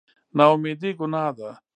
نااميدي 0.37 0.91
ګناه 0.99 1.27
ده 1.37 1.49